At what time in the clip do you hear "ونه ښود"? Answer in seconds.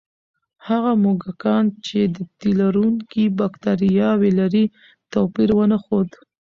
5.55-6.09